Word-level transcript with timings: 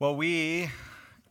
Well, 0.00 0.16
we 0.16 0.70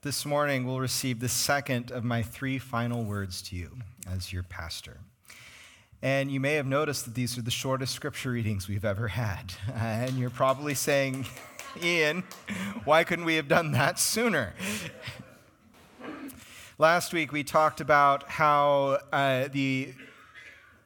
this 0.04 0.25
morning 0.25 0.65
will 0.65 0.79
receive 0.79 1.20
the 1.20 1.28
second 1.28 1.92
of 1.92 2.05
my 2.05 2.23
three 2.23 2.58
final 2.58 3.04
words 3.04 3.42
to 3.50 3.58
you 3.58 3.79
as 4.09 4.32
your 4.32 4.43
pastor. 4.43 5.00
And 6.02 6.32
you 6.32 6.39
may 6.39 6.54
have 6.54 6.65
noticed 6.65 7.04
that 7.04 7.13
these 7.13 7.38
are 7.38 7.41
the 7.41 7.52
shortest 7.52 7.94
scripture 7.94 8.31
readings 8.31 8.70
we've 8.70 8.86
ever 8.86 9.10
had. 9.10 9.54
And 9.76 10.18
you're 10.18 10.29
probably 10.29 10.76
saying, 10.76 11.26
Ian, 11.84 12.23
why 12.86 13.04
couldn't 13.04 13.26
we 13.26 13.36
have 13.36 13.49
done 13.49 13.73
that 13.73 13.99
sooner? 13.99 14.54
Last 16.77 17.11
week 17.11 17.34
we 17.34 17.43
talked 17.43 17.82
about 17.82 18.30
how 18.30 19.00
uh, 19.11 19.50
the, 19.50 19.93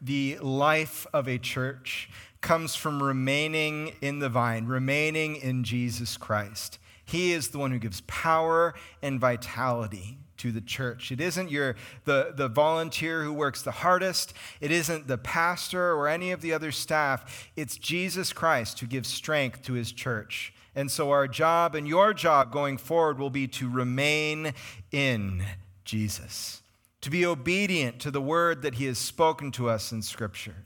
the 0.02 0.40
life 0.40 1.06
of 1.14 1.28
a 1.28 1.38
church 1.38 2.10
comes 2.42 2.74
from 2.74 3.04
remaining 3.04 3.94
in 4.02 4.18
the 4.18 4.30
vine, 4.30 4.66
remaining 4.66 5.36
in 5.36 5.64
Jesus 5.64 6.18
Christ. 6.18 6.80
He 7.08 7.32
is 7.32 7.50
the 7.50 7.58
one 7.58 7.72
who 7.72 7.80
gives 7.80 8.02
power 8.02 8.76
and 9.02 9.20
vitality 9.20 10.20
to 10.38 10.52
the 10.52 10.62
church. 10.62 11.12
It 11.12 11.22
isn't 11.22 11.50
your 11.50 11.76
the, 12.06 12.34
the 12.36 12.50
volunteer 12.50 13.24
who 13.24 13.34
works 13.34 13.62
the 13.62 13.72
hardest. 13.72 14.34
It 14.60 14.72
isn't 14.72 15.08
the 15.08 15.18
pastor 15.18 15.94
or 15.94 16.08
any 16.08 16.32
of 16.32 16.42
the 16.42 16.54
other 16.54 16.72
staff. 16.72 17.50
It's 17.56 17.78
Jesus 17.78 18.34
Christ 18.34 18.80
who 18.80 18.88
gives 18.88 19.08
strength 19.08 19.64
to 19.64 19.74
his 19.74 19.92
church. 19.92 20.54
And 20.76 20.92
so 20.92 21.10
our 21.10 21.28
job 21.28 21.74
and 21.76 21.88
your 21.88 22.14
job 22.14 22.52
going 22.52 22.78
forward 22.78 23.18
will 23.18 23.32
be 23.32 23.48
to 23.48 23.70
remain 23.70 24.54
in 24.92 25.44
Jesus, 25.86 26.62
to 27.02 27.10
be 27.10 27.26
obedient 27.26 28.00
to 28.02 28.12
the 28.12 28.22
word 28.22 28.62
that 28.62 28.76
he 28.76 28.86
has 28.86 29.00
spoken 29.00 29.52
to 29.54 29.70
us 29.70 29.92
in 29.92 30.02
Scripture, 30.02 30.66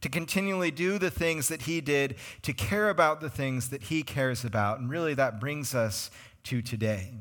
to 0.00 0.08
continually 0.08 0.70
do 0.70 0.98
the 0.98 1.10
things 1.10 1.48
that 1.48 1.62
he 1.62 1.80
did, 1.80 2.16
to 2.42 2.52
care 2.52 2.90
about 2.90 3.20
the 3.20 3.30
things 3.30 3.70
that 3.70 3.84
he 3.84 4.02
cares 4.02 4.44
about. 4.44 4.78
And 4.78 4.90
really, 4.90 5.14
that 5.14 5.40
brings 5.40 5.74
us 5.74 6.10
to 6.44 6.62
today. 6.62 7.14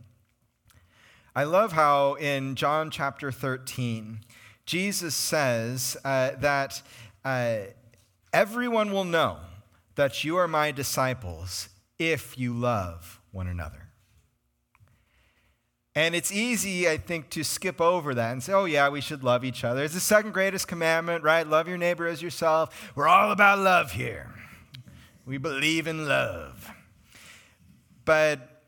I 1.35 1.43
love 1.43 1.73
how 1.73 2.13
in 2.13 2.55
John 2.55 2.89
chapter 2.89 3.31
13, 3.31 4.19
Jesus 4.65 5.15
says 5.15 5.97
uh, 6.05 6.31
that 6.39 6.81
uh, 7.23 7.57
everyone 8.31 8.91
will 8.91 9.03
know 9.03 9.39
that 9.95 10.23
you 10.23 10.37
are 10.37 10.47
my 10.47 10.71
disciples 10.71 11.69
if 11.99 12.37
you 12.37 12.53
love 12.53 13.19
one 13.31 13.47
another. 13.47 13.84
And 15.95 16.13
it's 16.13 16.29
easy, 16.29 16.89
I 16.89 16.97
think, 16.97 17.29
to 17.31 17.43
skip 17.43 17.79
over 17.79 18.13
that 18.13 18.33
and 18.33 18.43
say, 18.43 18.51
oh, 18.51 18.65
yeah, 18.65 18.89
we 18.89 18.99
should 18.99 19.23
love 19.23 19.45
each 19.45 19.63
other. 19.63 19.81
It's 19.81 19.93
the 19.93 20.01
second 20.01 20.33
greatest 20.33 20.67
commandment, 20.67 21.23
right? 21.23 21.47
Love 21.47 21.69
your 21.69 21.77
neighbor 21.77 22.05
as 22.05 22.21
yourself. 22.21 22.91
We're 22.95 23.07
all 23.07 23.31
about 23.31 23.59
love 23.59 23.93
here. 23.93 24.29
We 25.25 25.37
believe 25.37 25.87
in 25.87 26.05
love. 26.05 26.69
But 28.03 28.61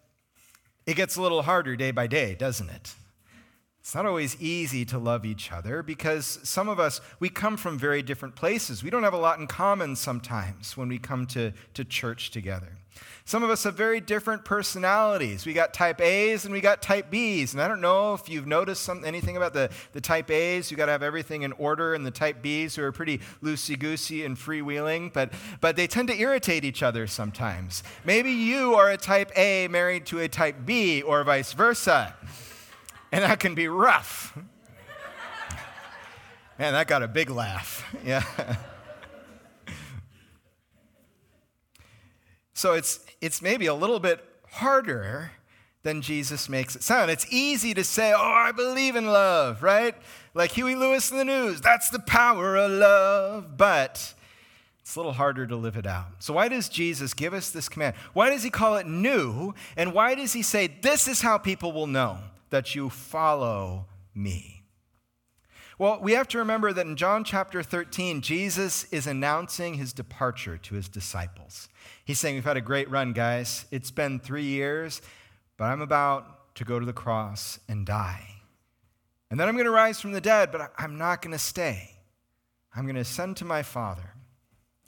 it 0.86 0.95
gets 0.95 1.17
a 1.17 1.22
little 1.22 1.42
harder 1.42 1.75
day 1.75 1.92
by 1.92 2.08
day, 2.08 2.33
doesn't 2.33 2.70
it? 2.70 2.95
It's 3.81 3.94
not 3.94 4.05
always 4.05 4.42
easy 4.42 4.86
to 4.86 4.98
love 4.98 5.25
each 5.25 5.52
other 5.52 5.83
because 5.83 6.39
some 6.44 6.70
of 6.70 6.80
us, 6.80 7.02
we 7.20 7.30
come 7.30 7.58
from 7.58 7.78
very 7.78 8.02
different 8.02 8.36
places. 8.36 8.83
We 8.83 8.89
don't 8.89 9.03
have 9.03 9.14
a 9.14 9.17
lot 9.17 9.38
in 9.38 9.48
common 9.48 9.98
sometimes 9.98 10.78
when 10.78 10.88
we 10.88 10.98
come 10.98 11.25
to, 11.28 11.52
to 11.73 11.83
church 11.83 12.31
together. 12.31 12.77
Some 13.26 13.44
of 13.44 13.50
us 13.50 13.66
have 13.66 13.76
very 13.76 14.00
different 14.00 14.45
personalities. 14.45 15.45
We 15.45 15.52
got 15.52 15.73
type 15.73 16.00
A's 16.00 16.45
and 16.45 16.53
we 16.53 16.62
got 16.62 16.81
type 16.81 17.09
B's. 17.09 17.54
And 17.54 17.62
I 17.62 17.67
don't 17.67 17.81
know 17.81 18.14
if 18.14 18.30
you've 18.30 18.48
noticed 18.48 18.84
some, 18.84 19.04
anything 19.04 19.36
about 19.36 19.54
the, 19.54 19.70
the 19.92 20.00
type 20.00 20.31
A's. 20.31 20.72
You 20.72 20.78
got 20.78 20.86
to 20.86 20.94
have 20.94 21.04
everything 21.04 21.42
in 21.42 21.52
order, 21.54 21.94
and 21.94 22.06
the 22.06 22.12
type 22.12 22.42
B's 22.42 22.76
who 22.78 22.84
are 22.84 22.92
pretty 22.94 23.20
loosey 23.44 23.78
goosey 23.78 24.23
and 24.23 24.38
freewheeling, 24.38 25.12
but, 25.12 25.34
but 25.59 25.76
they 25.76 25.88
tend 25.88 26.08
to 26.08 26.17
irritate 26.17 26.64
each 26.64 26.81
other 26.81 27.06
sometimes. 27.06 27.84
Maybe 28.06 28.31
you 28.31 28.76
are 28.76 28.89
a 28.89 28.98
type 28.98 29.38
A 29.38 29.67
married 29.67 30.06
to 30.08 30.20
a 30.20 30.30
type 30.30 30.66
B, 30.66 31.02
or 31.02 31.23
vice 31.26 31.52
versa. 31.52 32.16
And 33.11 33.23
that 33.23 33.39
can 33.39 33.56
be 33.56 33.67
rough. 33.67 34.38
Man, 36.59 36.73
that 36.73 36.88
got 36.88 37.04
a 37.04 37.08
big 37.08 37.30
laugh. 37.30 37.83
Yeah. 38.05 38.23
So 42.58 42.73
it's, 42.73 43.02
it's 43.22 43.40
maybe 43.40 43.68
a 43.68 43.73
little 43.76 44.00
bit 44.00 44.26
harder 44.50 45.30
than 45.84 46.02
Jesus 46.02 46.50
makes 46.50 46.76
it 46.76 46.82
sound. 46.82 47.12
It's 47.12 47.32
easy 47.32 47.76
to 47.76 47.84
say, 47.84 48.14
oh, 48.14 48.20
I 48.20 48.52
believe 48.52 48.95
in 48.95 49.06
love, 49.06 49.62
right? 49.62 49.94
Like 50.34 50.54
Huey 50.54 50.73
Lewis 50.73 51.12
and 51.12 51.20
the 51.20 51.26
News, 51.26 51.62
that's 51.62 51.92
the 51.92 52.00
power 52.00 52.58
of 52.58 52.72
love. 52.72 53.58
But 53.58 54.12
it's 54.80 54.96
a 54.96 55.00
little 55.00 55.14
harder 55.14 55.46
to 55.46 55.56
live 55.56 55.78
it 55.78 55.86
out. 55.86 56.08
So, 56.17 56.34
why 56.34 56.48
does 56.48 56.67
Jesus 56.67 57.14
give 57.14 57.36
us 57.36 57.52
this 57.52 57.70
command? 57.70 57.96
Why 58.14 58.32
does 58.32 58.42
he 58.42 58.50
call 58.50 58.78
it 58.78 58.88
new? 58.88 59.54
And 59.76 59.94
why 59.94 60.16
does 60.16 60.34
he 60.34 60.42
say, 60.42 60.66
this 60.66 61.08
is 61.08 61.22
how 61.22 61.38
people 61.38 61.72
will 61.72 61.86
know 61.86 62.17
that 62.50 62.73
you 62.73 62.90
follow 62.90 63.86
me? 64.16 64.57
Well, 65.80 65.99
we 66.02 66.14
have 66.14 66.27
to 66.30 66.39
remember 66.39 66.73
that 66.73 66.88
in 66.88 66.95
John 66.95 67.23
chapter 67.23 67.61
13, 67.61 68.21
Jesus 68.21 68.86
is 68.92 69.05
announcing 69.05 69.76
his 69.76 69.93
departure 69.93 70.58
to 70.58 70.76
his 70.76 70.89
disciples. 70.89 71.70
He's 72.04 72.20
saying, 72.20 72.33
We've 72.33 72.43
had 72.43 72.58
a 72.58 72.61
great 72.61 72.89
run, 72.89 73.14
guys. 73.14 73.65
It's 73.70 73.92
been 73.92 74.20
three 74.20 74.45
years, 74.45 75.04
but 75.55 75.66
I'm 75.66 75.82
about 75.82 76.55
to 76.55 76.66
go 76.66 76.80
to 76.80 76.86
the 76.86 76.93
cross 76.93 77.60
and 77.67 77.86
die. 77.86 78.27
And 79.30 79.39
then 79.39 79.48
I'm 79.48 79.54
going 79.54 79.66
to 79.66 79.71
rise 79.71 80.02
from 80.02 80.14
the 80.14 80.21
dead, 80.21 80.52
but 80.52 80.71
I'm 80.80 80.98
not 80.98 81.21
going 81.21 81.33
to 81.33 81.39
stay. 81.39 81.92
I'm 82.76 82.86
going 82.86 82.95
to 82.95 83.02
ascend 83.02 83.37
to 83.37 83.45
my 83.45 83.61
Father. 83.61 84.14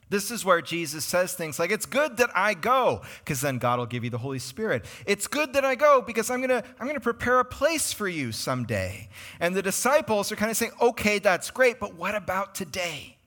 This 0.10 0.32
is 0.32 0.44
where 0.44 0.62
Jesus 0.62 1.06
says 1.06 1.34
things 1.34 1.60
like, 1.60 1.72
It's 1.72 1.86
good 1.86 2.18
that 2.18 2.32
I 2.36 2.56
go, 2.56 3.02
because 3.20 3.42
then 3.42 3.60
God 3.60 3.80
will 3.80 3.86
give 3.86 4.04
you 4.04 4.10
the 4.10 4.18
Holy 4.18 4.40
Spirit. 4.40 4.86
It's 5.06 5.28
good 5.28 5.54
that 5.54 5.64
I 5.64 5.76
go 5.76 6.02
because 6.02 6.32
I'm 6.32 6.42
going 6.42 6.50
to 6.50 6.64
I'm 6.80 6.90
to 6.90 7.00
prepare 7.00 7.40
a 7.40 7.46
place 7.46 7.94
for 7.94 8.08
you 8.08 8.32
someday. 8.32 9.10
And 9.40 9.56
the 9.56 9.62
disciples 9.62 10.32
are 10.32 10.36
kind 10.36 10.50
of 10.50 10.58
saying, 10.58 10.72
Okay, 10.82 11.20
that's 11.20 11.52
great, 11.52 11.80
but 11.80 11.94
what 11.94 12.16
about 12.16 12.56
today? 12.56 13.18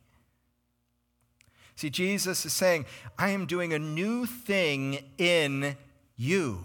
See, 1.76 1.88
Jesus 1.88 2.44
is 2.44 2.52
saying, 2.52 2.86
I 3.18 3.30
am 3.30 3.46
doing 3.46 3.72
a 3.72 3.78
new 3.78 4.26
thing 4.26 5.04
in 5.18 5.76
you. 6.16 6.64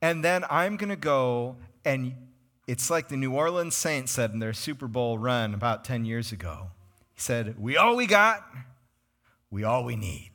And 0.00 0.24
then 0.24 0.44
I'm 0.50 0.76
going 0.76 0.90
to 0.90 0.96
go, 0.96 1.56
and 1.84 2.14
it's 2.66 2.90
like 2.90 3.08
the 3.08 3.16
New 3.16 3.32
Orleans 3.32 3.74
Saints 3.74 4.12
said 4.12 4.32
in 4.32 4.40
their 4.40 4.52
Super 4.52 4.86
Bowl 4.86 5.16
run 5.16 5.54
about 5.54 5.84
10 5.84 6.04
years 6.04 6.32
ago. 6.32 6.68
He 7.14 7.20
said, 7.20 7.54
We 7.58 7.76
all 7.76 7.96
we 7.96 8.06
got 8.06 8.44
we 9.52 9.62
all 9.62 9.84
we 9.84 9.94
need. 9.94 10.30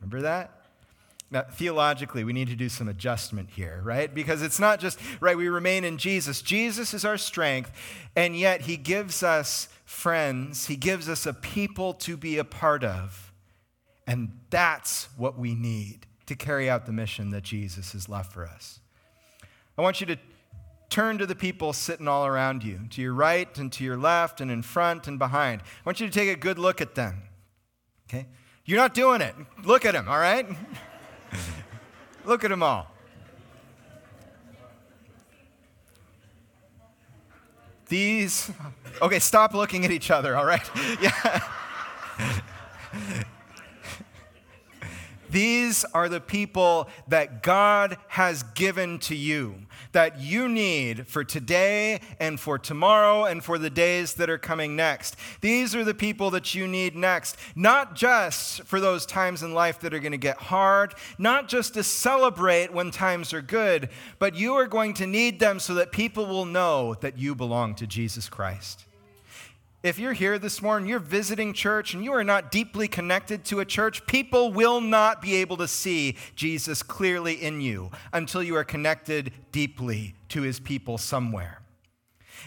Remember 0.00 0.20
that? 0.22 0.52
Now, 1.30 1.42
theologically, 1.42 2.22
we 2.22 2.32
need 2.32 2.48
to 2.48 2.56
do 2.56 2.68
some 2.68 2.88
adjustment 2.88 3.50
here, 3.50 3.80
right? 3.82 4.12
Because 4.12 4.42
it's 4.42 4.60
not 4.60 4.78
just, 4.78 4.98
right, 5.20 5.36
we 5.36 5.48
remain 5.48 5.84
in 5.84 5.96
Jesus. 5.98 6.42
Jesus 6.42 6.94
is 6.94 7.04
our 7.04 7.16
strength, 7.16 7.72
and 8.14 8.36
yet 8.36 8.62
He 8.62 8.76
gives 8.76 9.22
us 9.22 9.68
friends, 9.84 10.66
He 10.66 10.76
gives 10.76 11.08
us 11.08 11.26
a 11.26 11.32
people 11.32 11.94
to 11.94 12.16
be 12.16 12.38
a 12.38 12.44
part 12.44 12.84
of. 12.84 13.32
And 14.06 14.38
that's 14.50 15.08
what 15.16 15.36
we 15.38 15.54
need 15.54 16.06
to 16.26 16.36
carry 16.36 16.70
out 16.70 16.86
the 16.86 16.92
mission 16.92 17.30
that 17.30 17.42
Jesus 17.42 17.92
has 17.92 18.08
left 18.08 18.32
for 18.32 18.46
us. 18.46 18.80
I 19.76 19.82
want 19.82 20.00
you 20.00 20.06
to 20.06 20.16
turn 20.90 21.18
to 21.18 21.26
the 21.26 21.34
people 21.34 21.72
sitting 21.72 22.06
all 22.06 22.24
around 22.24 22.62
you, 22.62 22.80
to 22.90 23.02
your 23.02 23.14
right 23.14 23.56
and 23.58 23.72
to 23.72 23.84
your 23.84 23.96
left 23.96 24.40
and 24.40 24.50
in 24.50 24.62
front 24.62 25.08
and 25.08 25.18
behind. 25.18 25.60
I 25.60 25.64
want 25.84 25.98
you 26.00 26.06
to 26.06 26.12
take 26.12 26.28
a 26.28 26.38
good 26.38 26.58
look 26.58 26.80
at 26.80 26.94
them. 26.94 27.22
Okay? 28.08 28.26
You're 28.64 28.78
not 28.78 28.94
doing 28.94 29.20
it. 29.20 29.34
Look 29.64 29.84
at 29.84 29.94
him, 29.94 30.08
all 30.08 30.18
right? 30.18 30.46
Look 32.24 32.44
at 32.44 32.50
them 32.50 32.62
all. 32.62 32.90
These, 37.88 38.50
okay, 39.00 39.20
stop 39.20 39.54
looking 39.54 39.84
at 39.84 39.92
each 39.92 40.10
other, 40.10 40.36
all 40.36 40.44
right? 40.44 40.68
Yeah. 41.00 41.42
These 45.36 45.84
are 45.92 46.08
the 46.08 46.22
people 46.22 46.88
that 47.08 47.42
God 47.42 47.98
has 48.08 48.42
given 48.42 48.98
to 49.00 49.14
you, 49.14 49.66
that 49.92 50.18
you 50.18 50.48
need 50.48 51.08
for 51.08 51.24
today 51.24 52.00
and 52.18 52.40
for 52.40 52.58
tomorrow 52.58 53.26
and 53.26 53.44
for 53.44 53.58
the 53.58 53.68
days 53.68 54.14
that 54.14 54.30
are 54.30 54.38
coming 54.38 54.76
next. 54.76 55.14
These 55.42 55.74
are 55.74 55.84
the 55.84 55.92
people 55.92 56.30
that 56.30 56.54
you 56.54 56.66
need 56.66 56.96
next, 56.96 57.36
not 57.54 57.94
just 57.94 58.62
for 58.62 58.80
those 58.80 59.04
times 59.04 59.42
in 59.42 59.52
life 59.52 59.78
that 59.80 59.92
are 59.92 60.00
going 60.00 60.12
to 60.12 60.16
get 60.16 60.38
hard, 60.38 60.94
not 61.18 61.48
just 61.48 61.74
to 61.74 61.82
celebrate 61.82 62.72
when 62.72 62.90
times 62.90 63.34
are 63.34 63.42
good, 63.42 63.90
but 64.18 64.36
you 64.36 64.54
are 64.54 64.66
going 64.66 64.94
to 64.94 65.06
need 65.06 65.38
them 65.38 65.60
so 65.60 65.74
that 65.74 65.92
people 65.92 66.24
will 66.24 66.46
know 66.46 66.94
that 67.02 67.18
you 67.18 67.34
belong 67.34 67.74
to 67.74 67.86
Jesus 67.86 68.30
Christ. 68.30 68.85
If 69.86 70.00
you're 70.00 70.14
here 70.14 70.36
this 70.40 70.62
morning, 70.62 70.88
you're 70.88 70.98
visiting 70.98 71.52
church, 71.52 71.94
and 71.94 72.02
you 72.02 72.12
are 72.12 72.24
not 72.24 72.50
deeply 72.50 72.88
connected 72.88 73.44
to 73.44 73.60
a 73.60 73.64
church, 73.64 74.04
people 74.04 74.52
will 74.52 74.80
not 74.80 75.22
be 75.22 75.36
able 75.36 75.56
to 75.58 75.68
see 75.68 76.16
Jesus 76.34 76.82
clearly 76.82 77.34
in 77.34 77.60
you 77.60 77.92
until 78.12 78.42
you 78.42 78.56
are 78.56 78.64
connected 78.64 79.32
deeply 79.52 80.16
to 80.30 80.42
his 80.42 80.58
people 80.58 80.98
somewhere. 80.98 81.60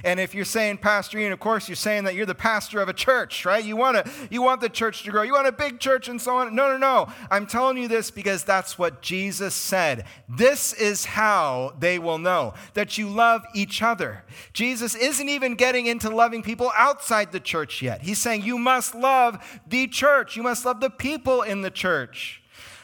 And 0.03 0.19
if 0.19 0.33
you're 0.33 0.45
saying 0.45 0.77
Pastor 0.77 1.17
Ian, 1.17 1.31
of 1.31 1.39
course 1.39 1.67
you're 1.67 1.75
saying 1.75 2.05
that 2.05 2.15
you're 2.15 2.25
the 2.25 2.35
pastor 2.35 2.81
of 2.81 2.89
a 2.89 2.93
church, 2.93 3.45
right? 3.45 3.63
You 3.63 3.75
want 3.75 4.05
to 4.05 4.11
you 4.29 4.41
want 4.41 4.61
the 4.61 4.69
church 4.69 5.03
to 5.03 5.11
grow. 5.11 5.23
You 5.23 5.33
want 5.33 5.47
a 5.47 5.51
big 5.51 5.79
church 5.79 6.07
and 6.07 6.21
so 6.21 6.37
on. 6.37 6.55
No, 6.55 6.69
no, 6.69 6.77
no. 6.77 7.07
I'm 7.29 7.45
telling 7.45 7.77
you 7.77 7.87
this 7.87 8.11
because 8.11 8.43
that's 8.43 8.77
what 8.77 9.01
Jesus 9.01 9.53
said. 9.53 10.05
This 10.27 10.73
is 10.73 11.05
how 11.05 11.73
they 11.79 11.99
will 11.99 12.17
know 12.17 12.53
that 12.73 12.97
you 12.97 13.09
love 13.09 13.43
each 13.53 13.81
other. 13.81 14.23
Jesus 14.53 14.95
isn't 14.95 15.29
even 15.29 15.55
getting 15.55 15.85
into 15.85 16.09
loving 16.09 16.43
people 16.43 16.71
outside 16.75 17.31
the 17.31 17.39
church 17.39 17.81
yet. 17.81 18.01
He's 18.01 18.19
saying 18.19 18.43
you 18.43 18.57
must 18.57 18.95
love 18.95 19.61
the 19.67 19.87
church. 19.87 20.35
You 20.35 20.43
must 20.43 20.65
love 20.65 20.79
the 20.79 20.89
people 20.89 21.41
in 21.41 21.61
the 21.61 21.71
church. 21.71 22.41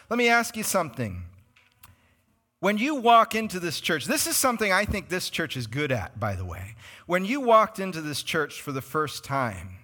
Let 0.09 0.17
me 0.17 0.27
ask 0.29 0.55
you 0.55 0.63
something. 0.63 1.23
When 2.59 2.77
you 2.77 2.95
walk 2.95 3.35
into 3.35 3.59
this 3.59 3.79
church, 3.79 4.05
this 4.05 4.27
is 4.27 4.37
something 4.37 4.71
I 4.71 4.85
think 4.85 5.09
this 5.09 5.29
church 5.29 5.57
is 5.57 5.67
good 5.67 5.91
at, 5.91 6.19
by 6.19 6.35
the 6.35 6.45
way. 6.45 6.75
When 7.05 7.25
you 7.25 7.41
walked 7.41 7.79
into 7.79 8.01
this 8.01 8.23
church 8.23 8.61
for 8.61 8.71
the 8.71 8.81
first 8.81 9.23
time, 9.23 9.79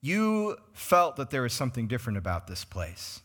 you 0.00 0.56
felt 0.72 1.16
that 1.16 1.30
there 1.30 1.42
was 1.42 1.52
something 1.52 1.88
different 1.88 2.18
about 2.18 2.46
this 2.46 2.64
place. 2.64 3.22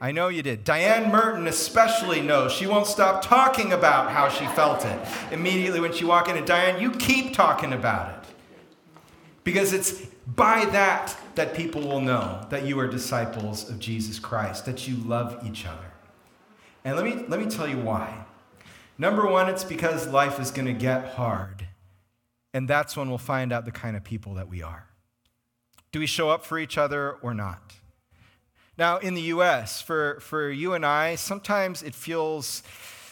I 0.00 0.12
know 0.12 0.28
you 0.28 0.42
did. 0.42 0.64
Diane 0.64 1.10
Merton 1.10 1.46
especially 1.46 2.20
knows. 2.20 2.52
She 2.52 2.66
won't 2.66 2.86
stop 2.86 3.22
talking 3.22 3.72
about 3.72 4.10
how 4.10 4.28
she 4.28 4.44
felt 4.48 4.84
it 4.84 4.98
immediately 5.32 5.80
when 5.80 5.94
she 5.94 6.04
walked 6.04 6.28
in. 6.28 6.36
And 6.36 6.46
Diane, 6.46 6.80
you 6.80 6.90
keep 6.90 7.32
talking 7.32 7.72
about 7.72 8.10
it. 8.10 8.28
Because 9.42 9.72
it's 9.72 10.04
by 10.26 10.66
that 10.66 11.16
that 11.36 11.54
people 11.54 11.80
will 11.80 12.00
know 12.00 12.44
that 12.50 12.66
you 12.66 12.78
are 12.78 12.86
disciples 12.86 13.70
of 13.70 13.78
Jesus 13.78 14.18
Christ, 14.18 14.66
that 14.66 14.86
you 14.86 14.96
love 14.96 15.42
each 15.46 15.64
other. 15.64 15.92
And 16.86 16.94
let 16.94 17.04
me, 17.04 17.24
let 17.26 17.40
me 17.40 17.46
tell 17.46 17.66
you 17.66 17.78
why. 17.78 18.24
Number 18.96 19.26
one, 19.26 19.48
it's 19.48 19.64
because 19.64 20.06
life 20.06 20.38
is 20.38 20.52
going 20.52 20.66
to 20.66 20.72
get 20.72 21.14
hard. 21.14 21.66
And 22.54 22.68
that's 22.68 22.96
when 22.96 23.08
we'll 23.08 23.18
find 23.18 23.52
out 23.52 23.64
the 23.64 23.72
kind 23.72 23.96
of 23.96 24.04
people 24.04 24.34
that 24.34 24.48
we 24.48 24.62
are. 24.62 24.86
Do 25.90 25.98
we 25.98 26.06
show 26.06 26.30
up 26.30 26.44
for 26.44 26.60
each 26.60 26.78
other 26.78 27.14
or 27.22 27.34
not? 27.34 27.74
Now, 28.78 28.98
in 28.98 29.14
the 29.14 29.22
US, 29.22 29.82
for, 29.82 30.20
for 30.20 30.48
you 30.48 30.74
and 30.74 30.86
I, 30.86 31.16
sometimes 31.16 31.82
it 31.82 31.92
feels 31.92 32.62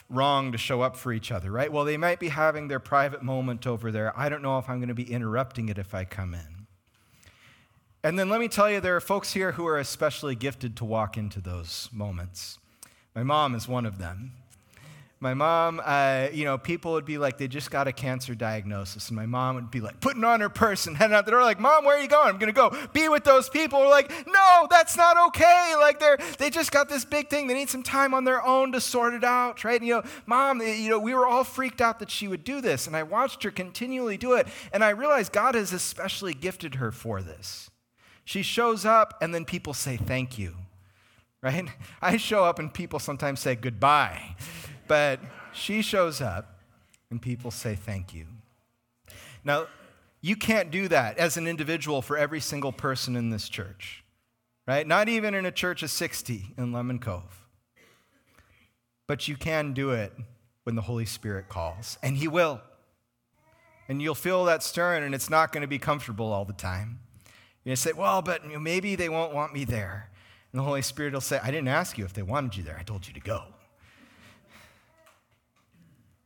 wrong 0.09 0.53
to 0.53 0.59
show 0.59 0.81
up 0.81 0.95
for 0.95 1.13
each 1.13 1.33
other, 1.33 1.51
right? 1.51 1.73
Well, 1.73 1.85
they 1.85 1.97
might 1.97 2.21
be 2.21 2.29
having 2.29 2.69
their 2.69 2.79
private 2.79 3.25
moment 3.25 3.67
over 3.67 3.91
there. 3.91 4.17
I 4.17 4.29
don't 4.29 4.43
know 4.43 4.57
if 4.61 4.69
I'm 4.69 4.79
going 4.79 4.87
to 4.87 4.95
be 4.95 5.11
interrupting 5.11 5.69
it 5.69 5.79
if 5.79 5.97
I 5.97 6.05
come 6.05 6.33
in. 6.33 6.69
And 8.05 8.17
then 8.21 8.29
let 8.29 8.39
me 8.39 8.47
tell 8.47 8.71
you, 8.71 8.81
there 8.81 8.95
are 8.95 9.01
folks 9.01 9.33
here 9.33 9.53
who 9.53 9.67
are 9.67 9.79
especially 9.79 10.37
gifted 10.37 10.77
to 10.77 10.85
walk 10.85 11.17
into 11.17 11.41
those 11.41 11.89
moments. 11.93 12.59
My 13.15 13.23
mom 13.23 13.55
is 13.55 13.69
one 13.69 13.87
of 13.87 13.99
them. 13.99 14.33
My 15.21 15.33
mom, 15.33 15.81
uh, 15.83 16.27
you 16.35 16.45
know, 16.45 16.59
people 16.59 16.93
would 16.93 17.07
be 17.07 17.17
like, 17.17 17.39
they 17.39 17.49
just 17.49 17.71
got 17.71 17.89
a 17.89 17.93
cancer 17.93 18.35
diagnosis. 18.35 19.09
And 19.09 19.17
my 19.17 19.25
mom 19.25 19.55
would 19.55 19.71
be 19.71 19.81
like, 19.81 19.99
putting 20.01 20.23
on 20.23 20.41
her 20.41 20.51
purse 20.51 20.87
and 20.87 20.97
heading 20.97 21.15
out 21.15 21.25
the 21.25 21.31
door, 21.31 21.41
like, 21.41 21.59
Mom, 21.59 21.87
where 21.87 21.97
are 21.97 22.03
you 22.03 22.09
going? 22.09 22.29
I'm 22.29 22.39
going 22.39 22.53
to 22.53 22.61
go 22.61 22.77
be 22.93 23.09
with 23.09 23.25
those 23.25 23.49
people. 23.49 23.79
We're 23.79 23.89
like, 23.89 24.11
no, 24.27 24.67
that's 24.69 24.99
not 24.99 25.17
okay. 25.29 25.75
Like, 25.79 25.99
they're, 25.99 26.19
they 26.39 26.51
just 26.51 26.73
got 26.73 26.91
this 26.91 27.07
big 27.07 27.31
thing. 27.31 27.47
They 27.47 27.55
need 27.55 27.71
some 27.71 27.83
time 27.83 28.13
on 28.13 28.25
their 28.25 28.45
own 28.45 28.73
to 28.73 28.83
sort 28.83 29.15
it 29.15 29.25
out, 29.25 29.65
right? 29.65 29.81
And, 29.81 29.89
you 29.89 29.95
know, 29.95 30.03
Mom, 30.27 30.61
eh, 30.61 30.75
you 30.75 30.91
know, 30.91 30.99
we 30.99 31.15
were 31.15 31.27
all 31.27 31.45
freaked 31.45 31.81
out 31.81 32.01
that 32.01 32.11
she 32.11 32.29
would 32.29 32.45
do 32.45 32.61
this. 32.61 32.87
And 32.87 32.95
I 32.95 33.05
watched 33.05 33.45
her 33.45 33.51
continually 33.51 34.19
do 34.19 34.35
it. 34.35 34.47
And 34.75 34.85
I 34.85 34.91
realized 34.91 35.33
God 35.33 35.55
has 35.55 35.73
especially 35.73 36.35
gifted 36.35 36.75
her 36.75 36.93
for 36.93 37.23
this. 37.23 37.71
She 38.27 38.43
shows 38.43 38.85
up, 38.85 39.17
and 39.23 39.35
then 39.35 39.47
people 39.47 39.73
say, 39.73 39.97
thank 39.97 40.39
you, 40.39 40.57
right? 41.45 41.69
I 42.03 42.17
show 42.17 42.43
up, 42.43 42.59
and 42.59 42.73
people 42.73 42.99
sometimes 42.99 43.39
say 43.39 43.55
goodbye. 43.55 44.35
But 44.89 45.21
she 45.53 45.83
shows 45.83 46.21
up 46.21 46.59
and 47.11 47.23
people 47.23 47.51
say 47.51 47.77
thank 47.77 48.13
you. 48.13 48.27
Now, 49.45 49.67
you 50.21 50.37
can't 50.37 50.71
do 50.71 50.89
that 50.89 51.19
as 51.19 51.37
an 51.37 51.47
individual 51.47 52.03
for 52.03 52.17
every 52.17 52.41
single 52.41 52.73
person 52.73 53.15
in 53.15 53.31
this 53.31 53.49
church, 53.49 54.03
right? 54.67 54.87
Not 54.87 55.09
even 55.09 55.35
in 55.35 55.47
a 55.47 55.53
church 55.53 55.83
of 55.83 55.91
60 55.91 56.55
in 56.57 56.73
Lemon 56.73 56.99
Cove. 56.99 57.47
But 59.07 59.29
you 59.29 59.37
can 59.37 59.75
do 59.75 59.91
it 59.91 60.13
when 60.65 60.77
the 60.77 60.83
Holy 60.83 61.05
Spirit 61.05 61.51
calls, 61.51 61.99
and 62.03 62.17
He 62.17 62.27
will. 62.27 62.63
And 63.87 64.01
you'll 64.01 64.15
feel 64.15 64.47
that 64.47 64.63
stirring, 64.63 65.05
and 65.05 65.15
it's 65.15 65.29
not 65.29 65.53
going 65.53 65.61
to 65.61 65.69
be 65.69 65.79
comfortable 65.79 66.33
all 66.33 66.47
the 66.47 66.55
time. 66.55 67.01
To 67.67 67.77
say, 67.77 67.93
well, 67.93 68.23
but 68.23 68.45
maybe 68.61 68.97
they 68.97 69.11
won't 69.11 69.35
want 69.35 69.53
me 69.53 69.65
there. 69.65 70.11
And 70.55 70.61
the 70.61 70.65
Holy 70.65 70.81
Spirit 70.81 71.13
will 71.13 71.21
say, 71.21 71.39
I 71.43 71.51
didn't 71.51 71.69
ask 71.69 71.99
you 71.99 72.07
if 72.07 72.15
they 72.15 72.23
wanted 72.23 72.57
you 72.57 72.63
there, 72.63 72.79
I 72.79 72.85
told 72.85 73.07
you 73.07 73.13
to 73.13 73.21
go 73.21 73.43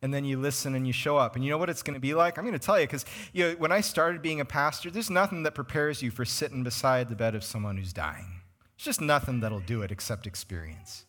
and 0.00 0.14
then 0.14 0.24
you 0.24 0.38
listen 0.38 0.74
and 0.74 0.86
you 0.86 0.92
show 0.92 1.16
up. 1.16 1.34
And 1.34 1.44
you 1.44 1.50
know 1.50 1.58
what 1.58 1.70
it's 1.70 1.82
going 1.82 1.94
to 1.94 2.00
be 2.00 2.14
like? 2.14 2.38
I'm 2.38 2.44
going 2.44 2.58
to 2.58 2.64
tell 2.64 2.78
you 2.78 2.86
because 2.86 3.04
you 3.32 3.44
know, 3.44 3.54
when 3.58 3.72
I 3.72 3.80
started 3.80 4.22
being 4.22 4.40
a 4.40 4.44
pastor, 4.44 4.90
there's 4.90 5.10
nothing 5.10 5.42
that 5.42 5.54
prepares 5.54 6.02
you 6.02 6.10
for 6.10 6.24
sitting 6.24 6.62
beside 6.62 7.08
the 7.08 7.16
bed 7.16 7.34
of 7.34 7.42
someone 7.42 7.76
who's 7.76 7.92
dying. 7.92 8.40
It's 8.76 8.84
just 8.84 9.00
nothing 9.00 9.40
that'll 9.40 9.60
do 9.60 9.82
it 9.82 9.90
except 9.90 10.26
experience. 10.26 11.04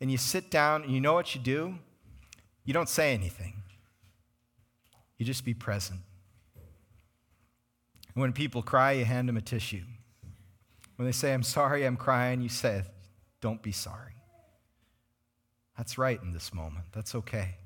And 0.00 0.10
you 0.10 0.18
sit 0.18 0.50
down 0.50 0.82
and 0.82 0.92
you 0.92 1.00
know 1.00 1.14
what 1.14 1.34
you 1.34 1.40
do? 1.40 1.76
You 2.64 2.74
don't 2.74 2.88
say 2.88 3.12
anything, 3.12 3.62
you 5.18 5.26
just 5.26 5.44
be 5.44 5.54
present. 5.54 6.00
And 8.14 8.22
when 8.22 8.32
people 8.32 8.62
cry, 8.62 8.92
you 8.92 9.04
hand 9.04 9.28
them 9.28 9.36
a 9.36 9.40
tissue. 9.40 9.82
When 10.96 11.06
they 11.06 11.12
say, 11.12 11.34
I'm 11.34 11.42
sorry, 11.42 11.84
I'm 11.84 11.96
crying, 11.96 12.40
you 12.40 12.48
say, 12.48 12.82
Don't 13.40 13.62
be 13.62 13.72
sorry. 13.72 14.12
That's 15.76 15.98
right 15.98 16.20
in 16.22 16.32
this 16.32 16.54
moment. 16.54 16.86
That's 16.92 17.14
okay. 17.14 17.56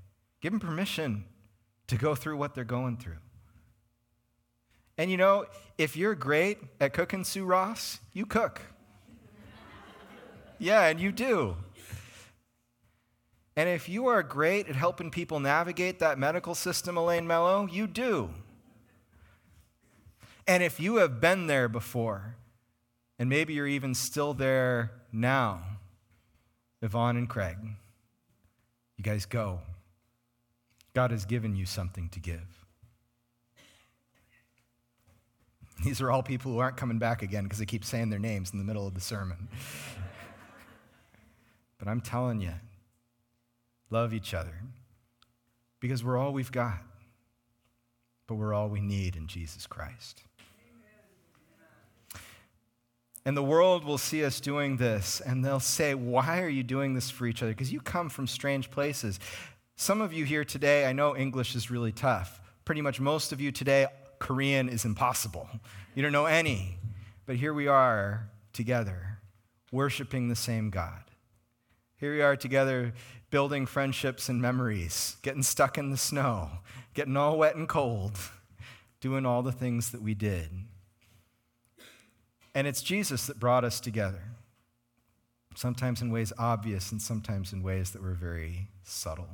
Give 0.41 0.53
them 0.53 0.61
permission 0.61 1.25
to 1.89 1.97
go 1.97 2.15
through 2.15 2.37
what 2.37 2.55
they're 2.55 2.65
going 2.65 2.97
through. 2.97 3.19
And 4.97 5.11
you 5.11 5.17
know, 5.17 5.47
if 5.77 5.97
you're 5.97 6.15
great 6.15 6.59
at 6.81 6.93
cooking 6.93 7.25
Sue 7.25 7.45
Ross, 7.45 8.01
you 8.13 8.27
cook. 8.27 8.61
yeah, 10.59 10.87
and 10.87 10.99
you 10.99 11.13
do. 11.13 11.57
And 13.57 13.69
if 13.69 13.89
you 13.89 14.07
are 14.07 14.23
great 14.23 14.69
at 14.69 14.77
helping 14.77 15.11
people 15.11 15.41
navigate 15.41 15.99
that 15.99 16.19
medical 16.19 16.55
system, 16.55 16.97
Elaine 16.97 17.27
Mello, 17.27 17.67
you 17.67 17.87
do. 17.87 18.31
And 20.47 20.63
if 20.63 20.81
you 20.81 20.97
have 20.97 21.21
been 21.21 21.47
there 21.47 21.69
before, 21.69 22.37
and 23.19 23.29
maybe 23.29 23.55
you're 23.55 23.67
even 23.67 23.95
still 23.95 24.35
there 24.35 24.93
now, 25.13 25.63
Yvonne 26.83 27.17
and 27.17 27.29
Craig, 27.29 27.57
you 28.97 29.05
guys 29.05 29.27
go. 29.27 29.61
God 30.95 31.11
has 31.11 31.25
given 31.25 31.55
you 31.55 31.67
something 31.67 32.09
to 32.11 32.21
give. 32.21 32.65
These 35.85 36.01
are 36.01 36.11
all 36.11 36.23
people 36.23 36.53
who 36.53 36.59
aren't 36.59 36.77
coming 36.77 36.99
back 36.99 37.23
again 37.23 37.45
because 37.45 37.61
they 37.61 37.67
keep 37.67 37.85
saying 37.85 38.11
their 38.11 38.19
names 38.19 38.53
in 38.53 38.59
the 38.59 38.65
middle 38.65 38.87
of 38.87 38.95
the 38.95 39.01
sermon. 39.01 39.49
but 41.79 41.87
I'm 41.87 42.01
telling 42.01 42.41
you, 42.41 42.55
love 43.91 44.13
each 44.13 44.35
other 44.35 44.55
because 45.81 46.03
we're 46.03 46.19
all 46.19 46.33
we've 46.33 46.51
got, 46.51 46.81
but 48.27 48.35
we're 48.35 48.53
all 48.53 48.69
we 48.69 48.81
need 48.81 49.15
in 49.15 49.29
Jesus 49.29 49.67
Christ. 49.67 50.23
And 53.29 53.37
the 53.37 53.43
world 53.43 53.85
will 53.85 53.99
see 53.99 54.25
us 54.25 54.41
doing 54.41 54.79
this 54.79 55.21
and 55.21 55.45
they'll 55.45 55.61
say, 55.61 55.95
Why 55.95 56.41
are 56.41 56.49
you 56.49 56.63
doing 56.63 56.95
this 56.95 57.11
for 57.11 57.27
each 57.27 57.43
other? 57.43 57.53
Because 57.53 57.71
you 57.71 57.79
come 57.79 58.09
from 58.09 58.27
strange 58.27 58.71
places. 58.71 59.21
Some 59.77 60.01
of 60.01 60.15
you 60.15 60.25
here 60.25 60.47
today, 60.47 60.87
I 60.87 60.95
know 60.95 61.15
English 61.15 61.55
is 61.55 61.71
really 61.71 61.93
tough. 61.93 62.41
Pretty 62.65 62.81
much 62.81 63.01
most 63.01 63.31
of 63.31 63.39
you 63.39 63.53
today, 63.53 63.87
Korean 64.19 64.71
is 64.71 64.87
impossible. 64.87 65.47
You 65.95 66.03
don't 66.03 66.11
know 66.13 66.25
any. 66.25 66.79
But 67.27 67.37
here 67.37 67.53
we 67.53 67.69
are 67.69 68.31
together, 68.55 69.19
worshiping 69.71 70.31
the 70.31 70.35
same 70.35 70.71
God. 70.71 71.03
Here 71.99 72.15
we 72.15 72.23
are 72.23 72.35
together, 72.35 72.95
building 73.29 73.67
friendships 73.67 74.31
and 74.31 74.41
memories, 74.41 75.19
getting 75.21 75.43
stuck 75.43 75.77
in 75.77 75.91
the 75.91 75.99
snow, 75.99 76.49
getting 76.95 77.19
all 77.19 77.37
wet 77.37 77.57
and 77.57 77.69
cold, 77.69 78.17
doing 79.03 79.27
all 79.27 79.43
the 79.43 79.53
things 79.53 79.91
that 79.91 80.01
we 80.01 80.15
did. 80.15 80.49
And 82.55 82.67
it's 82.67 82.83
Jesus 82.83 83.27
that 83.27 83.39
brought 83.39 83.65
us 83.65 83.81
together, 83.81 84.23
sometimes 85.55 86.03
in 86.03 86.11
ways 86.11 86.33
obvious 86.39 86.91
and 86.93 87.01
sometimes 87.01 87.53
in 87.53 87.63
ways 87.63 87.91
that 87.91 88.03
were 88.03 88.15
very 88.15 88.69
subtle. 88.83 89.29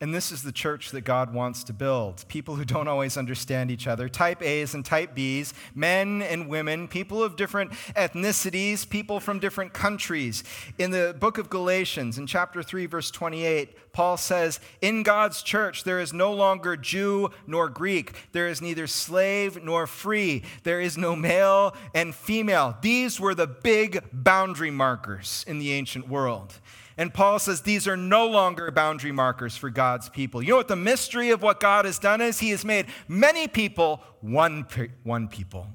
And 0.00 0.12
this 0.12 0.32
is 0.32 0.42
the 0.42 0.52
church 0.52 0.90
that 0.90 1.02
God 1.02 1.32
wants 1.32 1.64
to 1.64 1.72
build. 1.72 2.26
People 2.28 2.56
who 2.56 2.64
don't 2.64 2.88
always 2.88 3.16
understand 3.16 3.70
each 3.70 3.86
other, 3.86 4.08
type 4.08 4.42
A's 4.42 4.74
and 4.74 4.84
type 4.84 5.14
B's, 5.14 5.54
men 5.74 6.20
and 6.20 6.48
women, 6.48 6.88
people 6.88 7.22
of 7.22 7.36
different 7.36 7.70
ethnicities, 7.94 8.88
people 8.88 9.20
from 9.20 9.38
different 9.38 9.72
countries. 9.72 10.42
In 10.78 10.90
the 10.90 11.16
book 11.18 11.38
of 11.38 11.48
Galatians, 11.48 12.18
in 12.18 12.26
chapter 12.26 12.62
3, 12.62 12.86
verse 12.86 13.10
28, 13.12 13.92
Paul 13.92 14.16
says, 14.16 14.58
In 14.82 15.04
God's 15.04 15.42
church, 15.42 15.84
there 15.84 16.00
is 16.00 16.12
no 16.12 16.32
longer 16.32 16.76
Jew 16.76 17.30
nor 17.46 17.68
Greek. 17.68 18.14
There 18.32 18.48
is 18.48 18.60
neither 18.60 18.88
slave 18.88 19.62
nor 19.62 19.86
free. 19.86 20.42
There 20.64 20.80
is 20.80 20.98
no 20.98 21.14
male 21.14 21.74
and 21.94 22.12
female. 22.14 22.76
These 22.82 23.20
were 23.20 23.34
the 23.34 23.46
big 23.46 24.02
boundary 24.12 24.72
markers 24.72 25.44
in 25.46 25.60
the 25.60 25.72
ancient 25.72 26.08
world. 26.08 26.58
And 26.96 27.12
Paul 27.12 27.38
says 27.38 27.62
these 27.62 27.88
are 27.88 27.96
no 27.96 28.26
longer 28.26 28.70
boundary 28.70 29.10
markers 29.10 29.56
for 29.56 29.68
God's 29.68 30.08
people. 30.08 30.42
You 30.42 30.50
know 30.50 30.56
what 30.56 30.68
the 30.68 30.76
mystery 30.76 31.30
of 31.30 31.42
what 31.42 31.58
God 31.58 31.84
has 31.84 31.98
done 31.98 32.20
is? 32.20 32.38
He 32.38 32.50
has 32.50 32.64
made 32.64 32.86
many 33.08 33.48
people 33.48 34.00
one, 34.20 34.66
one 35.02 35.26
people. 35.28 35.66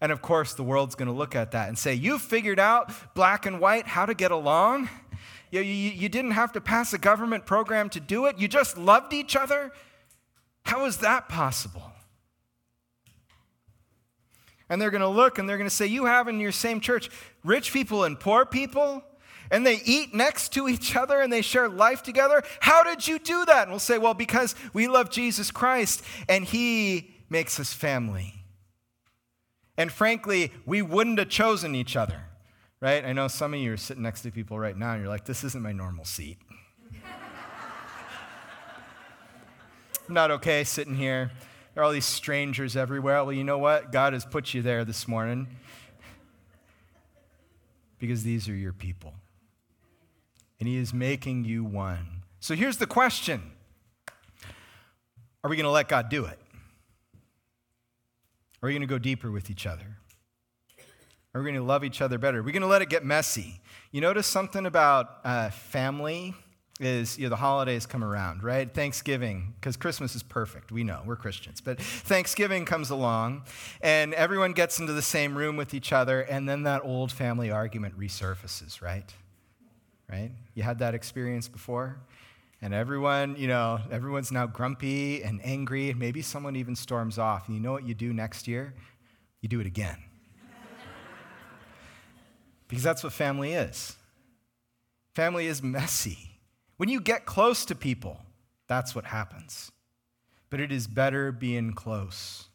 And 0.00 0.12
of 0.12 0.22
course, 0.22 0.54
the 0.54 0.62
world's 0.62 0.94
going 0.94 1.08
to 1.08 1.14
look 1.14 1.34
at 1.34 1.52
that 1.52 1.68
and 1.68 1.78
say, 1.78 1.94
You 1.94 2.18
figured 2.18 2.60
out 2.60 2.92
black 3.14 3.46
and 3.46 3.58
white 3.58 3.86
how 3.86 4.06
to 4.06 4.14
get 4.14 4.30
along? 4.30 4.88
You, 5.50 5.60
you, 5.60 5.90
you, 5.90 6.08
didn't 6.08 6.32
have 6.32 6.52
to 6.52 6.60
pass 6.60 6.92
a 6.92 6.98
government 6.98 7.46
program 7.46 7.88
to 7.90 8.00
do 8.00 8.26
it. 8.26 8.38
You 8.38 8.48
just 8.48 8.76
loved 8.76 9.12
each 9.12 9.36
other. 9.36 9.72
How 10.64 10.84
is 10.84 10.98
that 10.98 11.28
possible? 11.28 11.92
And 14.68 14.80
they're 14.80 14.90
going 14.90 15.00
to 15.00 15.08
look 15.08 15.38
and 15.38 15.48
they're 15.48 15.58
going 15.58 15.70
to 15.70 15.74
say, 15.74 15.86
You 15.86 16.04
have 16.04 16.28
in 16.28 16.40
your 16.40 16.52
same 16.52 16.80
church 16.80 17.08
rich 17.44 17.72
people 17.72 18.04
and 18.04 18.18
poor 18.18 18.44
people? 18.44 19.02
And 19.54 19.64
they 19.64 19.80
eat 19.84 20.12
next 20.12 20.52
to 20.54 20.68
each 20.68 20.96
other 20.96 21.20
and 21.20 21.32
they 21.32 21.40
share 21.40 21.68
life 21.68 22.02
together. 22.02 22.42
How 22.58 22.82
did 22.82 23.06
you 23.06 23.20
do 23.20 23.44
that? 23.44 23.62
And 23.62 23.70
we'll 23.70 23.78
say, 23.78 23.98
well, 23.98 24.12
because 24.12 24.56
we 24.72 24.88
love 24.88 25.10
Jesus 25.10 25.52
Christ 25.52 26.02
and 26.28 26.44
he 26.44 27.14
makes 27.30 27.60
us 27.60 27.72
family. 27.72 28.34
And 29.76 29.92
frankly, 29.92 30.52
we 30.66 30.82
wouldn't 30.82 31.20
have 31.20 31.28
chosen 31.28 31.76
each 31.76 31.94
other, 31.94 32.22
right? 32.80 33.04
I 33.04 33.12
know 33.12 33.28
some 33.28 33.54
of 33.54 33.60
you 33.60 33.72
are 33.72 33.76
sitting 33.76 34.02
next 34.02 34.22
to 34.22 34.32
people 34.32 34.58
right 34.58 34.76
now 34.76 34.94
and 34.94 35.02
you're 35.02 35.08
like, 35.08 35.24
this 35.24 35.44
isn't 35.44 35.62
my 35.62 35.70
normal 35.70 36.04
seat. 36.04 36.38
I'm 40.08 40.14
not 40.14 40.32
okay 40.32 40.64
sitting 40.64 40.96
here. 40.96 41.30
There 41.74 41.84
are 41.84 41.86
all 41.86 41.92
these 41.92 42.04
strangers 42.04 42.76
everywhere. 42.76 43.22
Well, 43.22 43.32
you 43.32 43.44
know 43.44 43.58
what? 43.58 43.92
God 43.92 44.14
has 44.14 44.24
put 44.24 44.52
you 44.52 44.62
there 44.62 44.84
this 44.84 45.06
morning 45.06 45.46
because 48.00 48.24
these 48.24 48.48
are 48.48 48.56
your 48.56 48.72
people 48.72 49.14
and 50.64 50.72
He 50.72 50.78
is 50.78 50.94
making 50.94 51.44
you 51.44 51.62
one. 51.62 52.22
So 52.40 52.54
here's 52.54 52.78
the 52.78 52.86
question 52.86 53.42
Are 55.42 55.50
we 55.50 55.56
going 55.56 55.64
to 55.64 55.70
let 55.70 55.88
God 55.88 56.08
do 56.08 56.24
it? 56.24 56.38
Are 58.62 58.66
we 58.66 58.72
going 58.72 58.80
to 58.80 58.86
go 58.86 58.96
deeper 58.96 59.30
with 59.30 59.50
each 59.50 59.66
other? 59.66 59.98
Are 61.34 61.42
we 61.42 61.44
going 61.44 61.60
to 61.60 61.62
love 61.62 61.84
each 61.84 62.00
other 62.00 62.16
better? 62.16 62.38
Are 62.38 62.42
we 62.42 62.50
going 62.50 62.62
to 62.62 62.66
let 62.66 62.80
it 62.80 62.88
get 62.88 63.04
messy? 63.04 63.60
You 63.92 64.00
notice 64.00 64.26
something 64.26 64.64
about 64.64 65.18
uh, 65.22 65.50
family 65.50 66.34
is 66.80 67.18
you 67.18 67.24
know, 67.24 67.28
the 67.28 67.36
holidays 67.36 67.84
come 67.84 68.02
around, 68.02 68.42
right? 68.42 68.72
Thanksgiving, 68.72 69.52
because 69.60 69.76
Christmas 69.76 70.14
is 70.14 70.22
perfect. 70.22 70.72
We 70.72 70.82
know, 70.82 71.02
we're 71.04 71.16
Christians. 71.16 71.60
But 71.60 71.78
Thanksgiving 71.78 72.64
comes 72.64 72.88
along, 72.88 73.42
and 73.82 74.14
everyone 74.14 74.54
gets 74.54 74.80
into 74.80 74.94
the 74.94 75.02
same 75.02 75.36
room 75.36 75.58
with 75.58 75.74
each 75.74 75.92
other, 75.92 76.22
and 76.22 76.48
then 76.48 76.62
that 76.62 76.80
old 76.84 77.12
family 77.12 77.50
argument 77.50 78.00
resurfaces, 78.00 78.80
right? 78.80 79.12
Right? 80.10 80.30
You 80.54 80.62
had 80.62 80.78
that 80.78 80.94
experience 80.94 81.48
before? 81.48 81.98
And 82.62 82.72
everyone, 82.72 83.36
you 83.36 83.48
know, 83.48 83.78
everyone's 83.90 84.32
now 84.32 84.46
grumpy 84.46 85.22
and 85.22 85.40
angry. 85.44 85.92
Maybe 85.92 86.22
someone 86.22 86.56
even 86.56 86.74
storms 86.76 87.18
off. 87.18 87.46
And 87.46 87.56
you 87.56 87.62
know 87.62 87.72
what 87.72 87.86
you 87.86 87.94
do 87.94 88.12
next 88.12 88.48
year? 88.48 88.74
You 89.40 89.48
do 89.48 89.60
it 89.60 89.66
again. 89.66 89.98
because 92.68 92.82
that's 92.82 93.04
what 93.04 93.12
family 93.12 93.52
is. 93.52 93.96
Family 95.14 95.46
is 95.46 95.62
messy. 95.62 96.40
When 96.76 96.88
you 96.88 97.00
get 97.00 97.26
close 97.26 97.64
to 97.66 97.74
people, 97.74 98.20
that's 98.66 98.94
what 98.94 99.04
happens. 99.04 99.70
But 100.50 100.60
it 100.60 100.72
is 100.72 100.86
better 100.86 101.32
being 101.32 101.72
close 101.72 102.48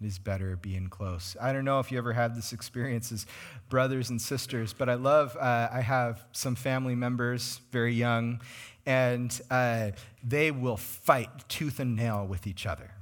it 0.00 0.06
is 0.06 0.18
better 0.18 0.56
being 0.56 0.88
close. 0.88 1.36
I 1.40 1.52
don't 1.52 1.64
know 1.64 1.78
if 1.80 1.92
you 1.92 1.98
ever 1.98 2.12
had 2.12 2.34
this 2.34 2.52
experience 2.52 3.12
as 3.12 3.26
brothers 3.68 4.08
and 4.08 4.20
sisters, 4.20 4.72
but 4.72 4.88
I 4.88 4.94
love, 4.94 5.36
uh, 5.36 5.68
I 5.70 5.80
have 5.80 6.24
some 6.32 6.54
family 6.54 6.94
members, 6.94 7.60
very 7.70 7.92
young, 7.92 8.40
and 8.86 9.38
uh, 9.50 9.90
they 10.24 10.50
will 10.50 10.76
fight 10.76 11.28
tooth 11.48 11.80
and 11.80 11.96
nail 11.96 12.26
with 12.26 12.46
each 12.46 12.66
other. 12.66 12.92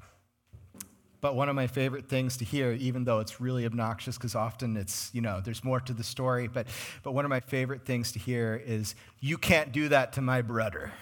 But 1.20 1.34
one 1.34 1.48
of 1.48 1.56
my 1.56 1.66
favorite 1.66 2.08
things 2.08 2.36
to 2.36 2.44
hear, 2.44 2.72
even 2.72 3.04
though 3.04 3.18
it's 3.18 3.40
really 3.40 3.64
obnoxious, 3.64 4.16
because 4.16 4.34
often 4.34 4.76
it's, 4.76 5.10
you 5.12 5.20
know, 5.20 5.40
there's 5.44 5.64
more 5.64 5.80
to 5.80 5.92
the 5.92 6.04
story, 6.04 6.48
but, 6.48 6.66
but 7.02 7.12
one 7.12 7.24
of 7.24 7.28
my 7.28 7.40
favorite 7.40 7.84
things 7.84 8.12
to 8.12 8.18
hear 8.18 8.60
is, 8.64 8.94
you 9.20 9.36
can't 9.36 9.72
do 9.72 9.88
that 9.88 10.12
to 10.14 10.20
my 10.20 10.42
brother. 10.42 10.92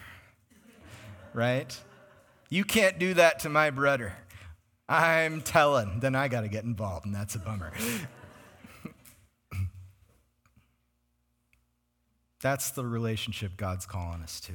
right? 1.33 1.79
You 2.49 2.63
can't 2.63 2.97
do 2.97 3.13
that 3.13 3.39
to 3.39 3.49
my 3.49 3.69
brother. 3.69 4.13
I'm 4.89 5.41
telling, 5.41 5.99
then 5.99 6.15
I 6.15 6.29
got 6.29 6.41
to 6.41 6.47
get 6.47 6.63
involved, 6.63 7.05
and 7.05 7.13
that's 7.13 7.35
a 7.35 7.39
bummer. 7.39 7.73
that's 12.41 12.71
the 12.71 12.85
relationship 12.85 13.57
God's 13.57 13.85
calling 13.85 14.21
us 14.21 14.39
to. 14.41 14.53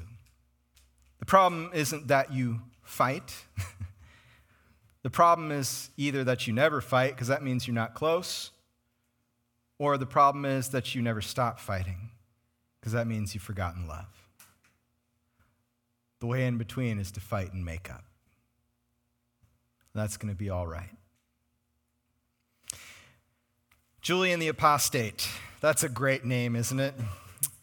The 1.18 1.26
problem 1.26 1.70
isn't 1.74 2.08
that 2.08 2.32
you 2.32 2.62
fight. 2.82 3.44
the 5.02 5.10
problem 5.10 5.52
is 5.52 5.90
either 5.98 6.24
that 6.24 6.46
you 6.46 6.54
never 6.54 6.80
fight, 6.80 7.10
because 7.14 7.28
that 7.28 7.42
means 7.42 7.66
you're 7.66 7.74
not 7.74 7.94
close, 7.94 8.52
or 9.78 9.98
the 9.98 10.06
problem 10.06 10.46
is 10.46 10.70
that 10.70 10.94
you 10.94 11.02
never 11.02 11.20
stop 11.20 11.60
fighting, 11.60 12.08
because 12.80 12.94
that 12.94 13.06
means 13.06 13.34
you've 13.34 13.42
forgotten 13.42 13.86
love. 13.86 14.06
The 16.20 16.26
way 16.26 16.46
in 16.46 16.56
between 16.56 16.98
is 16.98 17.12
to 17.12 17.20
fight 17.20 17.52
and 17.52 17.62
make 17.64 17.90
up 17.90 18.04
that's 19.94 20.16
going 20.16 20.32
to 20.32 20.38
be 20.38 20.50
all 20.50 20.66
right. 20.66 20.90
Julian 24.00 24.40
the 24.40 24.48
Apostate. 24.48 25.28
That's 25.60 25.84
a 25.84 25.88
great 25.88 26.24
name, 26.24 26.56
isn't 26.56 26.80
it? 26.80 26.94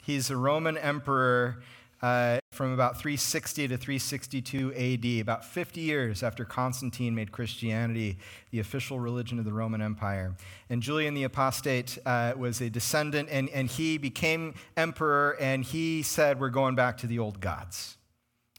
He's 0.05 0.29
a 0.29 0.37
Roman 0.37 0.77
emperor 0.77 1.61
uh, 2.01 2.39
from 2.51 2.71
about 2.73 2.97
360 2.97 3.67
to 3.67 3.77
362 3.77 4.73
AD, 4.73 5.21
about 5.21 5.43
50 5.43 5.81
years 5.81 6.23
after 6.23 6.45
Constantine 6.45 7.13
made 7.13 7.31
Christianity 7.31 8.17
the 8.51 8.59
official 8.59 8.99
religion 8.99 9.37
of 9.37 9.45
the 9.45 9.51
Roman 9.51 9.81
Empire. 9.81 10.35
And 10.69 10.81
Julian 10.81 11.13
the 11.13 11.23
Apostate 11.23 11.97
uh, 12.05 12.33
was 12.37 12.61
a 12.61 12.69
descendant, 12.69 13.27
and, 13.31 13.49
and 13.49 13.69
he 13.69 13.97
became 13.97 14.53
emperor, 14.77 15.35
and 15.39 15.63
he 15.63 16.01
said, 16.01 16.39
We're 16.39 16.49
going 16.49 16.75
back 16.75 16.97
to 16.99 17.07
the 17.07 17.19
old 17.19 17.41
gods, 17.41 17.97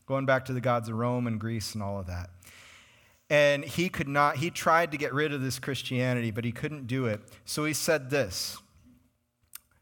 going 0.06 0.26
back 0.26 0.44
to 0.46 0.52
the 0.52 0.60
gods 0.60 0.88
of 0.88 0.96
Rome 0.96 1.26
and 1.26 1.40
Greece 1.40 1.74
and 1.74 1.82
all 1.82 1.98
of 1.98 2.06
that. 2.08 2.30
And 3.30 3.64
he 3.64 3.88
could 3.88 4.08
not, 4.08 4.36
he 4.36 4.50
tried 4.50 4.90
to 4.90 4.98
get 4.98 5.14
rid 5.14 5.32
of 5.32 5.40
this 5.40 5.58
Christianity, 5.60 6.32
but 6.32 6.44
he 6.44 6.50
couldn't 6.50 6.88
do 6.88 7.06
it. 7.06 7.20
So 7.44 7.64
he 7.64 7.72
said 7.72 8.10
this. 8.10 8.58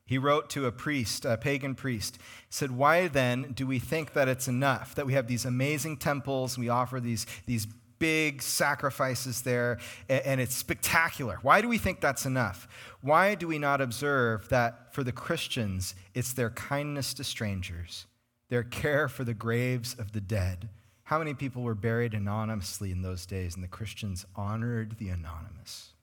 He 0.05 0.17
wrote 0.17 0.49
to 0.51 0.67
a 0.67 0.73
priest, 0.73 1.25
a 1.25 1.37
pagan 1.37 1.75
priest. 1.75 2.19
Said, 2.49 2.71
Why 2.71 3.09
then 3.09 3.53
do 3.53 3.67
we 3.67 3.79
think 3.79 4.13
that 4.13 4.29
it's 4.29 4.49
enough? 4.49 4.95
That 4.95 5.07
we 5.07 5.15
have 5.15 5.27
these 5.27 5.45
amazing 5.45 5.97
temples, 5.99 6.57
we 6.57 6.69
offer 6.69 7.01
these, 7.01 7.27
these 7.47 7.67
big 7.99 8.43
sacrifices 8.43 9.43
there, 9.43 9.79
and 10.09 10.41
it's 10.41 10.55
spectacular. 10.55 11.39
Why 11.43 11.61
do 11.61 11.69
we 11.69 11.79
think 11.79 12.01
that's 12.01 12.27
enough? 12.27 12.69
Why 13.01 13.35
do 13.35 13.47
we 13.49 13.59
not 13.59 13.81
observe 13.81 14.49
that 14.49 14.95
for 14.95 15.03
the 15.03 15.13
Christians, 15.13 15.95
it's 16.15 16.33
their 16.33 16.51
kindness 16.51 17.15
to 17.15 17.25
strangers, 17.25 18.07
their 18.49 18.63
care 18.63 19.09
for 19.09 19.25
the 19.25 19.35
graves 19.35 19.95
of 19.99 20.13
the 20.13 20.21
dead, 20.21 20.69
how 21.09 21.19
many 21.19 21.33
people 21.33 21.63
were 21.63 21.75
buried 21.75 22.13
anonymously 22.13 22.91
in 22.91 23.01
those 23.01 23.25
days, 23.25 23.55
and 23.55 23.65
the 23.65 23.69
Christians 23.69 24.27
honored 24.37 24.99
the 24.99 25.09
anonymous? 25.09 25.95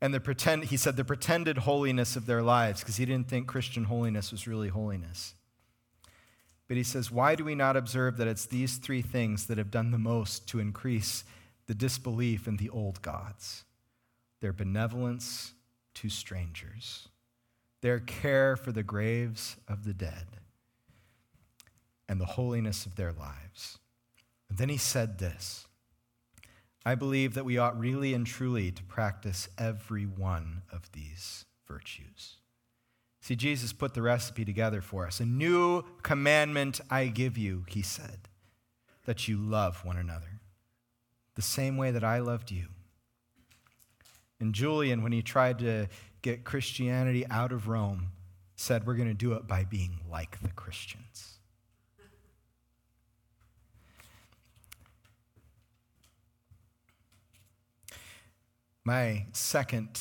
And 0.00 0.14
the 0.14 0.20
pretend, 0.20 0.64
he 0.64 0.78
said 0.78 0.96
the 0.96 1.04
pretended 1.04 1.58
holiness 1.58 2.16
of 2.16 2.24
their 2.24 2.40
lives, 2.40 2.80
because 2.80 2.96
he 2.96 3.04
didn't 3.04 3.28
think 3.28 3.46
Christian 3.46 3.84
holiness 3.84 4.32
was 4.32 4.46
really 4.46 4.68
holiness. 4.68 5.34
But 6.68 6.78
he 6.78 6.82
says, 6.82 7.10
why 7.10 7.34
do 7.34 7.44
we 7.44 7.54
not 7.54 7.76
observe 7.76 8.16
that 8.16 8.28
it's 8.28 8.46
these 8.46 8.78
three 8.78 9.02
things 9.02 9.46
that 9.48 9.58
have 9.58 9.70
done 9.70 9.90
the 9.90 9.98
most 9.98 10.48
to 10.48 10.58
increase 10.58 11.24
the 11.66 11.74
disbelief 11.74 12.48
in 12.48 12.56
the 12.56 12.70
old 12.70 13.02
gods? 13.02 13.64
Their 14.40 14.54
benevolence 14.54 15.52
to 15.96 16.08
strangers, 16.08 17.10
their 17.82 18.00
care 18.00 18.56
for 18.56 18.72
the 18.72 18.82
graves 18.82 19.58
of 19.68 19.84
the 19.84 19.92
dead 19.92 20.38
and 22.08 22.20
the 22.20 22.26
holiness 22.26 22.86
of 22.86 22.96
their 22.96 23.12
lives. 23.12 23.78
And 24.48 24.58
then 24.58 24.68
he 24.68 24.76
said 24.76 25.18
this 25.18 25.66
I 26.84 26.94
believe 26.94 27.34
that 27.34 27.44
we 27.44 27.58
ought 27.58 27.78
really 27.78 28.12
and 28.14 28.26
truly 28.26 28.70
to 28.70 28.82
practice 28.84 29.48
every 29.56 30.04
one 30.04 30.62
of 30.70 30.92
these 30.92 31.46
virtues. 31.66 32.36
See, 33.20 33.36
Jesus 33.36 33.72
put 33.72 33.94
the 33.94 34.02
recipe 34.02 34.44
together 34.44 34.82
for 34.82 35.06
us. 35.06 35.18
A 35.18 35.24
new 35.24 35.82
commandment 36.02 36.82
I 36.90 37.06
give 37.06 37.38
you, 37.38 37.64
he 37.68 37.80
said, 37.80 38.28
that 39.06 39.28
you 39.28 39.38
love 39.38 39.82
one 39.82 39.96
another 39.96 40.40
the 41.34 41.42
same 41.42 41.76
way 41.76 41.90
that 41.90 42.04
I 42.04 42.18
loved 42.18 42.50
you. 42.50 42.66
And 44.40 44.54
Julian, 44.54 45.02
when 45.02 45.12
he 45.12 45.22
tried 45.22 45.58
to 45.60 45.88
get 46.22 46.44
Christianity 46.44 47.26
out 47.28 47.52
of 47.52 47.68
Rome, 47.68 48.12
said, 48.56 48.86
We're 48.86 48.94
going 48.94 49.08
to 49.08 49.14
do 49.14 49.32
it 49.34 49.46
by 49.46 49.64
being 49.64 50.00
like 50.10 50.40
the 50.42 50.50
Christians. 50.50 51.33
My 58.86 59.26
second 59.32 59.98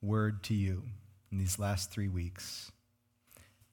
word 0.00 0.44
to 0.44 0.54
you 0.54 0.84
in 1.32 1.38
these 1.38 1.58
last 1.58 1.90
three 1.90 2.06
weeks 2.06 2.70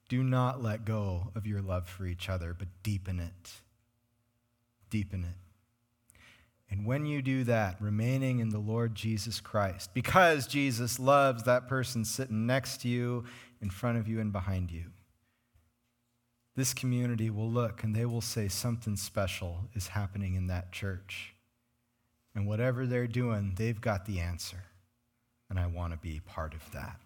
Do 0.08 0.24
not 0.24 0.60
let 0.60 0.84
go 0.84 1.30
of 1.36 1.46
your 1.46 1.62
love 1.62 1.88
for 1.88 2.04
each 2.04 2.28
other, 2.28 2.52
but 2.52 2.66
deepen 2.82 3.20
it. 3.20 3.52
Deepen 4.90 5.22
it. 5.22 5.36
And 6.68 6.84
when 6.84 7.06
you 7.06 7.22
do 7.22 7.44
that, 7.44 7.80
remaining 7.80 8.40
in 8.40 8.48
the 8.48 8.58
Lord 8.58 8.96
Jesus 8.96 9.40
Christ, 9.40 9.90
because 9.94 10.48
Jesus 10.48 10.98
loves 10.98 11.44
that 11.44 11.68
person 11.68 12.04
sitting 12.04 12.46
next 12.46 12.80
to 12.82 12.88
you, 12.88 13.24
in 13.62 13.70
front 13.70 13.98
of 13.98 14.08
you, 14.08 14.18
and 14.20 14.32
behind 14.32 14.72
you, 14.72 14.86
this 16.56 16.74
community 16.74 17.30
will 17.30 17.50
look 17.50 17.84
and 17.84 17.94
they 17.94 18.04
will 18.04 18.20
say 18.20 18.48
something 18.48 18.96
special 18.96 19.68
is 19.74 19.88
happening 19.88 20.34
in 20.34 20.48
that 20.48 20.72
church. 20.72 21.34
And 22.34 22.46
whatever 22.46 22.86
they're 22.86 23.06
doing, 23.06 23.54
they've 23.56 23.80
got 23.80 24.06
the 24.06 24.20
answer. 24.20 24.64
And 25.48 25.58
I 25.58 25.66
want 25.66 25.92
to 25.92 25.98
be 25.98 26.20
part 26.20 26.54
of 26.54 26.70
that. 26.72 27.00